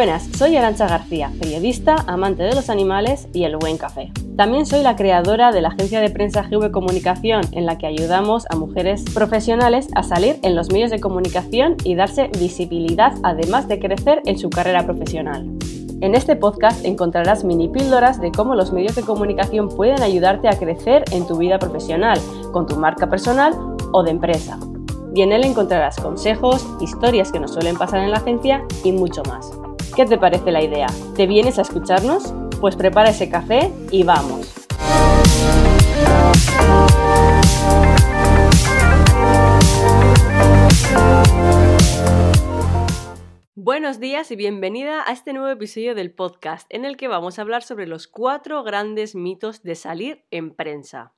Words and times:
Buenas, 0.00 0.30
soy 0.34 0.56
Arancha 0.56 0.88
García, 0.88 1.30
periodista, 1.38 1.94
amante 2.06 2.42
de 2.42 2.54
los 2.54 2.70
animales 2.70 3.28
y 3.34 3.44
el 3.44 3.58
buen 3.58 3.76
café. 3.76 4.10
También 4.34 4.64
soy 4.64 4.82
la 4.82 4.96
creadora 4.96 5.52
de 5.52 5.60
la 5.60 5.68
agencia 5.68 6.00
de 6.00 6.08
prensa 6.08 6.42
GV 6.42 6.70
Comunicación, 6.70 7.42
en 7.52 7.66
la 7.66 7.76
que 7.76 7.86
ayudamos 7.86 8.46
a 8.48 8.56
mujeres 8.56 9.04
profesionales 9.12 9.88
a 9.94 10.02
salir 10.02 10.38
en 10.42 10.56
los 10.56 10.72
medios 10.72 10.90
de 10.90 11.00
comunicación 11.00 11.76
y 11.84 11.96
darse 11.96 12.30
visibilidad, 12.38 13.12
además 13.22 13.68
de 13.68 13.78
crecer 13.78 14.22
en 14.24 14.38
su 14.38 14.48
carrera 14.48 14.86
profesional. 14.86 15.46
En 16.00 16.14
este 16.14 16.34
podcast 16.34 16.82
encontrarás 16.86 17.44
mini 17.44 17.68
píldoras 17.68 18.22
de 18.22 18.32
cómo 18.32 18.54
los 18.54 18.72
medios 18.72 18.96
de 18.96 19.02
comunicación 19.02 19.68
pueden 19.68 20.00
ayudarte 20.00 20.48
a 20.48 20.58
crecer 20.58 21.04
en 21.12 21.26
tu 21.26 21.36
vida 21.36 21.58
profesional, 21.58 22.18
con 22.54 22.64
tu 22.66 22.76
marca 22.76 23.10
personal 23.10 23.52
o 23.92 24.02
de 24.02 24.12
empresa. 24.12 24.58
Y 25.14 25.20
en 25.20 25.32
él 25.32 25.44
encontrarás 25.44 26.00
consejos, 26.00 26.66
historias 26.80 27.30
que 27.30 27.40
nos 27.40 27.52
suelen 27.52 27.76
pasar 27.76 28.00
en 28.00 28.12
la 28.12 28.16
agencia 28.16 28.64
y 28.82 28.92
mucho 28.92 29.22
más. 29.24 29.52
¿Qué 29.94 30.06
te 30.06 30.18
parece 30.18 30.52
la 30.52 30.62
idea? 30.62 30.86
¿Te 31.16 31.26
vienes 31.26 31.58
a 31.58 31.62
escucharnos? 31.62 32.32
Pues 32.60 32.76
prepara 32.76 33.10
ese 33.10 33.28
café 33.28 33.72
y 33.90 34.04
vamos. 34.04 34.54
Buenos 43.56 43.98
días 43.98 44.30
y 44.30 44.36
bienvenida 44.36 45.02
a 45.06 45.12
este 45.12 45.32
nuevo 45.32 45.48
episodio 45.48 45.94
del 45.94 46.12
podcast 46.12 46.66
en 46.72 46.84
el 46.84 46.96
que 46.96 47.08
vamos 47.08 47.38
a 47.38 47.42
hablar 47.42 47.62
sobre 47.62 47.86
los 47.86 48.06
cuatro 48.06 48.62
grandes 48.62 49.14
mitos 49.14 49.62
de 49.62 49.74
salir 49.74 50.24
en 50.30 50.54
prensa. 50.54 51.12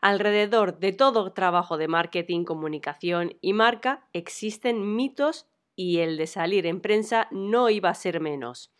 Alrededor 0.00 0.78
de 0.78 0.92
todo 0.92 1.32
trabajo 1.32 1.78
de 1.78 1.88
marketing, 1.88 2.44
comunicación 2.44 3.36
y 3.40 3.52
marca 3.52 4.06
existen 4.12 4.94
mitos 4.96 5.46
y 5.78 6.00
el 6.00 6.16
de 6.16 6.26
salir 6.26 6.66
en 6.66 6.80
prensa 6.80 7.28
no 7.30 7.70
iba 7.70 7.88
a 7.88 7.94
ser 7.94 8.20
menos. 8.20 8.74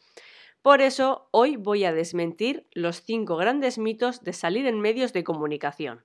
Por 0.62 0.82
eso 0.82 1.28
hoy 1.30 1.54
voy 1.54 1.84
a 1.84 1.92
desmentir 1.92 2.66
los 2.72 3.02
cinco 3.02 3.36
grandes 3.36 3.78
mitos 3.78 4.24
de 4.24 4.32
salir 4.32 4.66
en 4.66 4.80
medios 4.80 5.12
de 5.12 5.22
comunicación. 5.22 6.02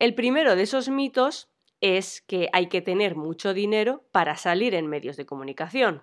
El 0.00 0.16
primero 0.16 0.56
de 0.56 0.64
esos 0.64 0.88
mitos 0.88 1.48
es 1.80 2.20
que 2.22 2.48
hay 2.52 2.66
que 2.66 2.82
tener 2.82 3.14
mucho 3.14 3.54
dinero 3.54 4.04
para 4.10 4.36
salir 4.36 4.74
en 4.74 4.88
medios 4.88 5.16
de 5.16 5.24
comunicación. 5.24 6.02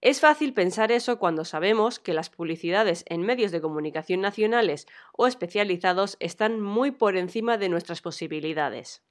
Es 0.00 0.20
fácil 0.20 0.54
pensar 0.54 0.92
eso 0.92 1.18
cuando 1.18 1.44
sabemos 1.44 1.98
que 1.98 2.14
las 2.14 2.30
publicidades 2.30 3.04
en 3.06 3.20
medios 3.20 3.52
de 3.52 3.60
comunicación 3.60 4.22
nacionales 4.22 4.86
o 5.12 5.26
especializados 5.26 6.16
están 6.20 6.58
muy 6.58 6.90
por 6.90 7.18
encima 7.18 7.58
de 7.58 7.68
nuestras 7.68 8.00
posibilidades. 8.00 9.02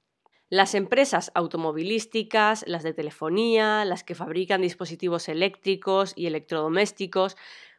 Las 0.54 0.76
empresas 0.76 1.32
automovilísticas, 1.34 2.64
las 2.68 2.84
de 2.84 2.94
telefonía, 2.94 3.84
las 3.84 4.04
que 4.04 4.14
fabrican 4.14 4.60
dispositivos 4.60 5.28
eléctricos 5.28 6.12
y 6.14 6.28
electrodomésticos, 6.28 7.36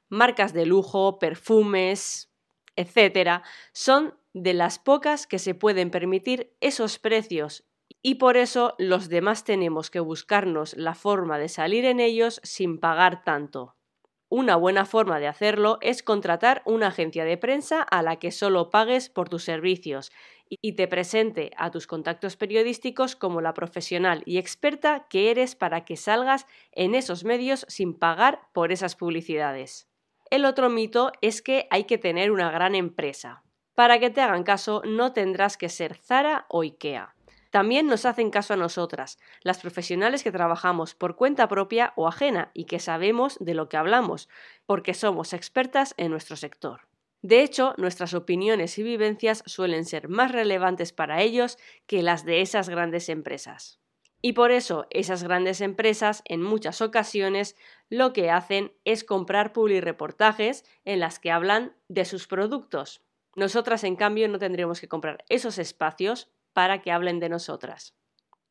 marcas 0.10 0.52
de 0.52 0.66
lujo, 0.66 1.18
perfumes, 1.18 2.34
etc., 2.76 3.44
son 3.72 4.16
de 4.34 4.54
las 4.54 4.78
pocas 4.78 5.26
que 5.26 5.40
se 5.40 5.56
pueden 5.56 5.90
permitir 5.90 6.54
esos 6.60 7.00
precios 7.00 7.64
y 8.02 8.16
por 8.16 8.36
eso 8.36 8.76
los 8.78 9.08
demás 9.08 9.46
tenemos 9.46 9.90
que 9.90 10.02
buscarnos 10.02 10.76
la 10.76 10.96
forma 10.96 11.40
de 11.40 11.48
salir 11.48 11.86
en 11.86 12.02
ellos 12.02 12.42
sin 12.44 12.82
pagar 12.82 13.24
tanto. 13.24 13.78
Una 14.28 14.58
buena 14.58 14.84
forma 14.84 15.22
de 15.22 15.28
hacerlo 15.28 15.78
es 15.80 16.04
contratar 16.04 16.62
una 16.66 16.88
agencia 16.88 17.24
de 17.24 17.38
prensa 17.38 17.82
a 17.82 18.02
la 18.02 18.18
que 18.18 18.32
solo 18.32 18.70
pagues 18.70 19.08
por 19.08 19.30
tus 19.30 19.46
servicios 19.46 20.12
y 20.50 20.74
te 20.74 20.88
presente 20.88 21.52
a 21.58 21.72
tus 21.72 21.88
contactos 21.88 22.36
periodísticos 22.36 23.16
como 23.16 23.42
la 23.42 23.54
profesional 23.54 24.24
y 24.26 24.38
experta 24.38 25.08
que 25.10 25.32
eres 25.32 25.56
para 25.56 25.86
que 25.86 25.98
salgas 25.98 26.46
en 26.72 26.96
esos 26.96 27.24
medios 27.24 27.66
sin 27.70 27.94
pagar 27.94 28.42
por 28.54 28.72
esas 28.72 28.96
publicidades. 28.96 29.88
El 30.30 30.46
otro 30.46 30.70
mito 30.70 31.12
es 31.22 31.42
que 31.42 31.68
hay 31.70 31.86
que 31.86 31.98
tener 31.98 32.32
una 32.32 32.52
gran 32.52 32.76
empresa. 32.76 33.44
Para 33.76 34.00
que 34.00 34.10
te 34.10 34.22
hagan 34.22 34.44
caso 34.44 34.82
no 34.86 35.14
tendrás 35.14 35.58
que 35.58 35.70
ser 35.70 35.96
Zara 35.96 36.46
o 36.50 36.62
Ikea. 36.62 37.16
También 37.52 37.88
nos 37.88 38.06
hacen 38.06 38.32
caso 38.32 38.54
a 38.54 38.58
nosotras, 38.58 39.18
las 39.42 39.60
profesionales 39.60 40.24
que 40.24 40.32
trabajamos 40.32 40.94
por 40.94 41.16
cuenta 41.16 41.48
propia 41.48 41.94
o 41.96 42.08
ajena 42.08 42.52
y 42.54 42.66
que 42.66 42.80
sabemos 42.80 43.38
de 43.40 43.54
lo 43.54 43.70
que 43.70 43.78
hablamos, 43.78 44.28
porque 44.66 44.94
somos 44.94 45.32
expertas 45.32 45.94
en 45.98 46.12
nuestro 46.12 46.36
sector. 46.36 46.82
De 47.26 47.42
hecho, 47.42 47.74
nuestras 47.78 48.14
opiniones 48.14 48.78
y 48.78 48.84
vivencias 48.84 49.42
suelen 49.48 49.86
ser 49.86 50.10
más 50.10 50.32
relevantes 50.32 50.94
para 50.94 51.24
ellos 51.24 51.58
que 51.88 52.04
las 52.04 52.24
de 52.24 52.42
esas 52.42 52.70
grandes 52.70 53.10
empresas. 53.10 53.80
Y 54.22 54.34
por 54.34 54.52
eso 54.52 54.86
esas 54.92 55.24
grandes 55.24 55.60
empresas 55.60 56.22
en 56.26 56.44
muchas 56.44 56.82
ocasiones 56.82 57.56
lo 57.90 58.14
que 58.14 58.30
hacen 58.30 58.74
es 58.86 59.04
comprar 59.04 59.54
reportajes 59.56 60.66
en 60.84 61.00
las 61.00 61.18
que 61.18 61.32
hablan 61.32 61.74
de 61.88 62.06
sus 62.06 62.28
productos. 62.28 63.02
Nosotras, 63.36 63.84
en 63.84 63.96
cambio, 63.96 64.28
no 64.28 64.38
tendremos 64.38 64.80
que 64.80 64.88
comprar 64.88 65.26
esos 65.28 65.58
espacios 65.58 66.30
para 66.54 66.84
que 66.84 66.92
hablen 66.92 67.20
de 67.20 67.30
nosotras. 67.30 67.96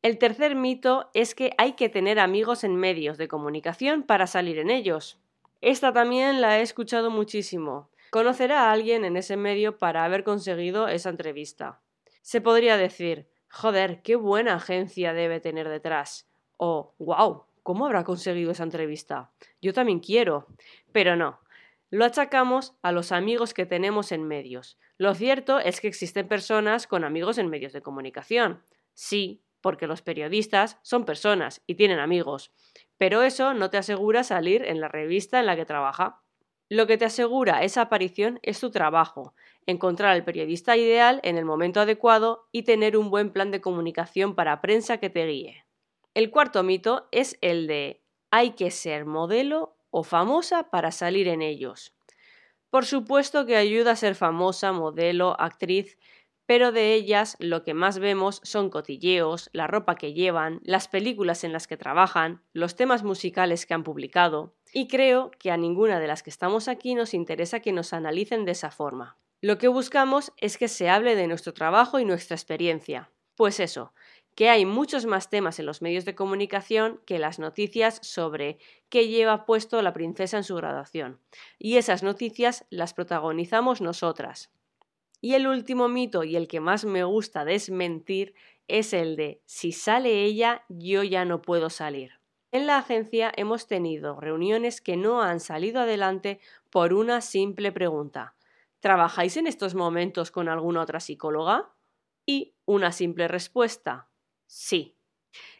El 0.01 0.17
tercer 0.17 0.53
mito 0.53 1.11
es 1.13 1.33
que 1.33 1.51
hay 1.57 1.77
que 1.77 1.87
tener 1.87 2.19
amigos 2.19 2.65
en 2.65 2.75
medios 2.75 3.17
de 3.17 3.29
comunicación 3.29 4.03
para 4.03 4.27
salir 4.27 4.59
en 4.59 4.69
ellos. 4.69 5.17
Esta 5.61 5.93
también 5.93 6.41
la 6.41 6.59
he 6.59 6.61
escuchado 6.61 7.09
muchísimo. 7.09 7.89
Conocerá 8.15 8.69
a 8.69 8.71
alguien 8.71 9.03
en 9.03 9.17
ese 9.17 9.35
medio 9.35 9.77
para 9.77 10.05
haber 10.05 10.23
conseguido 10.23 10.87
esa 10.87 11.09
entrevista. 11.09 11.81
Se 12.21 12.39
podría 12.39 12.77
decir, 12.77 13.27
joder, 13.49 14.01
qué 14.03 14.15
buena 14.15 14.53
agencia 14.53 15.11
debe 15.11 15.41
tener 15.41 15.67
detrás. 15.67 16.25
O, 16.55 16.95
wow, 16.97 17.43
¿cómo 17.61 17.85
habrá 17.85 18.05
conseguido 18.05 18.51
esa 18.51 18.63
entrevista? 18.63 19.33
Yo 19.61 19.73
también 19.73 19.99
quiero. 19.99 20.47
Pero 20.93 21.17
no, 21.17 21.41
lo 21.89 22.05
achacamos 22.05 22.77
a 22.81 22.93
los 22.93 23.11
amigos 23.11 23.53
que 23.53 23.65
tenemos 23.65 24.13
en 24.13 24.25
medios. 24.25 24.79
Lo 24.97 25.13
cierto 25.13 25.59
es 25.59 25.81
que 25.81 25.89
existen 25.89 26.29
personas 26.29 26.87
con 26.87 27.03
amigos 27.03 27.37
en 27.37 27.49
medios 27.49 27.73
de 27.73 27.81
comunicación. 27.81 28.63
Sí, 28.93 29.43
porque 29.59 29.87
los 29.87 30.01
periodistas 30.01 30.79
son 30.83 31.03
personas 31.03 31.63
y 31.67 31.75
tienen 31.75 31.99
amigos. 31.99 32.53
Pero 32.97 33.23
eso 33.23 33.53
no 33.53 33.69
te 33.69 33.77
asegura 33.77 34.23
salir 34.23 34.63
en 34.63 34.79
la 34.79 34.87
revista 34.87 35.41
en 35.41 35.47
la 35.47 35.57
que 35.57 35.65
trabaja. 35.65 36.21
Lo 36.69 36.87
que 36.87 36.97
te 36.97 37.05
asegura 37.05 37.63
esa 37.63 37.81
aparición 37.81 38.39
es 38.41 38.59
tu 38.59 38.71
trabajo, 38.71 39.35
encontrar 39.67 40.11
al 40.11 40.23
periodista 40.23 40.75
ideal 40.75 41.19
en 41.23 41.37
el 41.37 41.45
momento 41.45 41.79
adecuado 41.79 42.47
y 42.51 42.63
tener 42.63 42.97
un 42.97 43.11
buen 43.11 43.31
plan 43.31 43.51
de 43.51 43.61
comunicación 43.61 44.33
para 44.33 44.61
prensa 44.61 44.97
que 44.97 45.11
te 45.11 45.27
guíe. 45.27 45.65
El 46.15 46.31
cuarto 46.31 46.63
mito 46.63 47.07
es 47.11 47.37
el 47.41 47.67
de 47.67 48.01
hay 48.31 48.51
que 48.51 48.71
ser 48.71 49.05
modelo 49.05 49.77
o 49.91 50.03
famosa 50.03 50.71
para 50.71 50.91
salir 50.91 51.27
en 51.27 51.41
ellos. 51.41 51.95
Por 52.71 52.85
supuesto 52.85 53.45
que 53.45 53.55
ayuda 53.55 53.91
a 53.91 53.95
ser 53.95 54.15
famosa, 54.15 54.71
modelo, 54.71 55.39
actriz, 55.39 55.97
pero 56.45 56.71
de 56.71 56.93
ellas 56.93 57.35
lo 57.39 57.63
que 57.63 57.73
más 57.73 57.99
vemos 57.99 58.39
son 58.43 58.69
cotilleos, 58.69 59.49
la 59.53 59.67
ropa 59.67 59.95
que 59.95 60.13
llevan, 60.13 60.61
las 60.63 60.87
películas 60.87 61.43
en 61.43 61.53
las 61.53 61.67
que 61.67 61.77
trabajan, 61.77 62.41
los 62.53 62.75
temas 62.75 63.03
musicales 63.03 63.65
que 63.65 63.73
han 63.73 63.83
publicado, 63.83 64.53
y 64.73 64.87
creo 64.87 65.31
que 65.39 65.51
a 65.51 65.57
ninguna 65.57 65.99
de 65.99 66.07
las 66.07 66.23
que 66.23 66.29
estamos 66.29 66.67
aquí 66.67 66.95
nos 66.95 67.13
interesa 67.13 67.59
que 67.59 67.71
nos 67.71 67.93
analicen 67.93 68.45
de 68.45 68.51
esa 68.51 68.71
forma. 68.71 69.17
Lo 69.41 69.57
que 69.57 69.67
buscamos 69.67 70.33
es 70.37 70.57
que 70.57 70.67
se 70.67 70.89
hable 70.89 71.15
de 71.15 71.27
nuestro 71.27 71.53
trabajo 71.53 71.99
y 71.99 72.05
nuestra 72.05 72.35
experiencia. 72.35 73.11
Pues 73.35 73.59
eso, 73.59 73.93
que 74.35 74.49
hay 74.49 74.65
muchos 74.65 75.05
más 75.05 75.29
temas 75.29 75.59
en 75.59 75.65
los 75.65 75.81
medios 75.81 76.05
de 76.05 76.15
comunicación 76.15 77.01
que 77.05 77.19
las 77.19 77.39
noticias 77.39 77.99
sobre 78.01 78.59
qué 78.89 79.07
lleva 79.07 79.45
puesto 79.45 79.81
la 79.81 79.93
princesa 79.93 80.37
en 80.37 80.43
su 80.43 80.55
graduación. 80.55 81.19
Y 81.57 81.77
esas 81.77 82.03
noticias 82.03 82.65
las 82.69 82.93
protagonizamos 82.93 83.81
nosotras. 83.81 84.51
Y 85.25 85.33
el 85.33 85.47
último 85.47 85.87
mito 85.87 86.23
y 86.23 86.35
el 86.35 86.47
que 86.47 86.59
más 86.59 86.85
me 86.85 87.03
gusta 87.03 87.45
desmentir 87.45 88.35
es 88.67 88.93
el 88.93 89.15
de 89.15 89.41
si 89.45 89.71
sale 89.71 90.23
ella, 90.23 90.65
yo 90.69 91.01
ya 91.01 91.25
no 91.25 91.41
puedo 91.41 91.71
salir. 91.71 92.11
En 92.51 92.67
la 92.67 92.77
agencia 92.77 93.31
hemos 93.35 93.65
tenido 93.65 94.19
reuniones 94.19 94.81
que 94.81 94.97
no 94.97 95.23
han 95.23 95.39
salido 95.39 95.81
adelante 95.81 96.39
por 96.69 96.93
una 96.93 97.21
simple 97.21 97.71
pregunta. 97.71 98.35
¿Trabajáis 98.79 99.35
en 99.37 99.47
estos 99.47 99.73
momentos 99.73 100.29
con 100.29 100.47
alguna 100.47 100.83
otra 100.83 100.99
psicóloga? 100.99 101.73
Y 102.27 102.53
una 102.65 102.91
simple 102.91 103.27
respuesta. 103.27 104.11
Sí. 104.45 104.95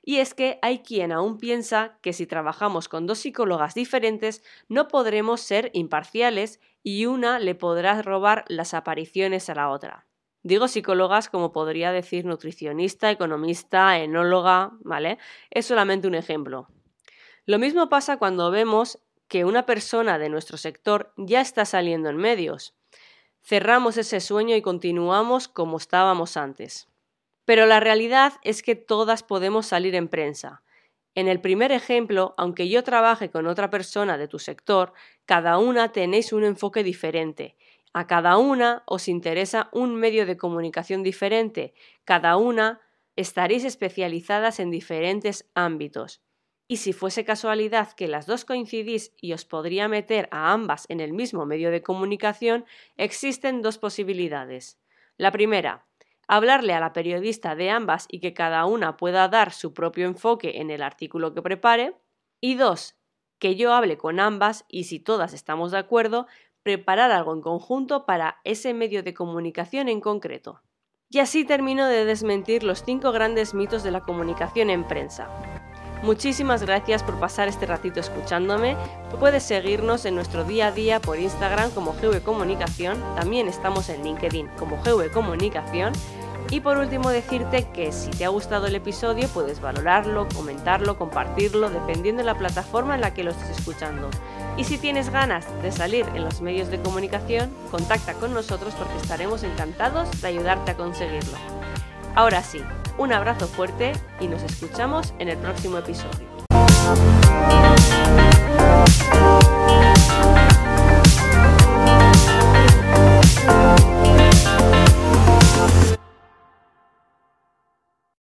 Y 0.03 0.17
es 0.17 0.35
que 0.35 0.59
hay 0.61 0.83
quien 0.83 1.11
aún 1.11 1.39
piensa 1.39 1.97
que 2.03 2.13
si 2.13 2.27
trabajamos 2.27 2.87
con 2.87 3.07
dos 3.07 3.17
psicólogas 3.17 3.73
diferentes 3.73 4.43
no 4.67 4.87
podremos 4.87 5.41
ser 5.41 5.71
imparciales 5.73 6.59
y 6.87 7.07
una 7.07 7.39
le 7.39 7.55
podrá 7.55 7.99
robar 8.03 8.45
las 8.47 8.75
apariciones 8.75 9.49
a 9.49 9.55
la 9.55 9.69
otra. 9.71 10.05
Digo 10.43 10.67
psicólogas 10.67 11.29
como 11.29 11.51
podría 11.51 11.91
decir 11.91 12.25
nutricionista, 12.25 13.09
economista, 13.09 13.97
enóloga, 13.97 14.69
¿vale? 14.81 15.17
Es 15.49 15.65
solamente 15.65 16.07
un 16.07 16.13
ejemplo. 16.13 16.67
Lo 17.47 17.57
mismo 17.57 17.89
pasa 17.89 18.17
cuando 18.17 18.51
vemos 18.51 18.99
que 19.27 19.45
una 19.45 19.65
persona 19.65 20.19
de 20.19 20.29
nuestro 20.29 20.57
sector 20.57 21.11
ya 21.17 21.41
está 21.41 21.65
saliendo 21.65 22.07
en 22.09 22.17
medios. 22.17 22.75
Cerramos 23.41 23.97
ese 23.97 24.19
sueño 24.19 24.55
y 24.55 24.61
continuamos 24.61 25.47
como 25.47 25.77
estábamos 25.77 26.37
antes. 26.37 26.87
Pero 27.45 27.65
la 27.65 27.79
realidad 27.79 28.33
es 28.43 28.61
que 28.61 28.75
todas 28.75 29.23
podemos 29.23 29.65
salir 29.65 29.95
en 29.95 30.07
prensa. 30.07 30.61
En 31.15 31.29
el 31.29 31.39
primer 31.39 31.71
ejemplo, 31.71 32.33
aunque 32.37 32.67
yo 32.67 32.83
trabaje 32.83 33.31
con 33.31 33.47
otra 33.47 33.69
persona 33.69 34.17
de 34.17 34.27
tu 34.27 34.37
sector, 34.37 34.93
cada 35.25 35.57
una 35.57 35.93
tenéis 35.93 36.33
un 36.33 36.43
enfoque 36.43 36.83
diferente. 36.83 37.55
A 37.93 38.05
cada 38.05 38.37
una 38.37 38.83
os 38.85 39.07
interesa 39.07 39.69
un 39.71 39.95
medio 39.95 40.25
de 40.25 40.35
comunicación 40.35 41.03
diferente. 41.03 41.73
Cada 42.03 42.35
una 42.35 42.81
estaréis 43.15 43.63
especializadas 43.63 44.59
en 44.59 44.69
diferentes 44.69 45.49
ámbitos. 45.55 46.21
Y 46.67 46.77
si 46.77 46.91
fuese 46.91 47.23
casualidad 47.23 47.93
que 47.93 48.09
las 48.09 48.25
dos 48.25 48.43
coincidís 48.43 49.13
y 49.21 49.31
os 49.31 49.45
podría 49.45 49.87
meter 49.87 50.27
a 50.31 50.51
ambas 50.51 50.85
en 50.89 50.99
el 50.99 51.13
mismo 51.13 51.45
medio 51.45 51.71
de 51.71 51.81
comunicación, 51.81 52.65
existen 52.97 53.61
dos 53.61 53.77
posibilidades. 53.77 54.77
La 55.15 55.31
primera, 55.31 55.85
hablarle 56.27 56.73
a 56.73 56.79
la 56.79 56.93
periodista 56.93 57.55
de 57.55 57.69
ambas 57.69 58.07
y 58.09 58.19
que 58.19 58.33
cada 58.33 58.65
una 58.65 58.97
pueda 58.97 59.27
dar 59.27 59.51
su 59.51 59.73
propio 59.73 60.05
enfoque 60.05 60.59
en 60.59 60.71
el 60.71 60.81
artículo 60.81 61.33
que 61.33 61.41
prepare. 61.41 61.95
Y 62.41 62.55
dos, 62.55 62.95
que 63.39 63.55
yo 63.55 63.73
hable 63.73 63.97
con 63.97 64.19
ambas 64.19 64.65
y 64.67 64.85
si 64.85 64.99
todas 64.99 65.33
estamos 65.33 65.71
de 65.71 65.79
acuerdo, 65.79 66.27
preparar 66.63 67.11
algo 67.11 67.33
en 67.33 67.41
conjunto 67.41 68.05
para 68.05 68.39
ese 68.43 68.73
medio 68.73 69.03
de 69.03 69.13
comunicación 69.13 69.87
en 69.87 70.01
concreto. 70.01 70.61
Y 71.09 71.19
así 71.19 71.45
termino 71.45 71.87
de 71.87 72.05
desmentir 72.05 72.63
los 72.63 72.83
cinco 72.83 73.11
grandes 73.11 73.53
mitos 73.53 73.83
de 73.83 73.91
la 73.91 74.01
comunicación 74.01 74.69
en 74.69 74.87
prensa. 74.87 75.29
Muchísimas 76.05 76.61
gracias 76.61 77.01
por 77.01 77.19
pasar 77.19 77.47
este 77.47 77.65
ratito 77.65 77.99
escuchándome. 77.99 78.77
Puedes 79.19 79.41
seguirnos 79.41 80.05
en 80.05 80.13
nuestro 80.13 80.43
día 80.43 80.67
a 80.67 80.71
día 80.71 81.01
por 81.01 81.17
Instagram 81.17 81.71
como 81.71 81.93
GV 81.93 82.21
Comunicación. 82.21 83.01
También 83.15 83.47
estamos 83.47 83.89
en 83.89 84.03
LinkedIn 84.03 84.49
como 84.59 84.77
GV 84.83 85.09
Comunicación. 85.11 85.93
Y 86.51 86.59
por 86.59 86.77
último 86.77 87.09
decirte 87.09 87.67
que 87.73 87.91
si 87.91 88.11
te 88.11 88.23
ha 88.23 88.29
gustado 88.29 88.67
el 88.67 88.75
episodio 88.75 89.27
puedes 89.29 89.61
valorarlo, 89.61 90.27
comentarlo, 90.35 90.95
compartirlo, 90.95 91.71
dependiendo 91.71 92.19
de 92.19 92.27
la 92.27 92.37
plataforma 92.37 92.93
en 92.93 93.01
la 93.01 93.15
que 93.15 93.23
lo 93.23 93.31
estés 93.31 93.57
escuchando. 93.57 94.11
Y 94.57 94.65
si 94.65 94.77
tienes 94.77 95.09
ganas 95.09 95.47
de 95.63 95.71
salir 95.71 96.05
en 96.13 96.23
los 96.23 96.39
medios 96.39 96.69
de 96.69 96.79
comunicación, 96.79 97.49
contacta 97.71 98.13
con 98.13 98.31
nosotros 98.31 98.75
porque 98.75 98.97
estaremos 98.97 99.41
encantados 99.41 100.21
de 100.21 100.27
ayudarte 100.27 100.69
a 100.69 100.77
conseguirlo. 100.77 101.35
Ahora 102.13 102.43
sí, 102.43 102.61
un 102.97 103.13
abrazo 103.13 103.47
fuerte 103.47 103.93
y 104.19 104.27
nos 104.27 104.43
escuchamos 104.43 105.13
en 105.19 105.29
el 105.29 105.37
próximo 105.37 105.77
episodio. 105.77 106.34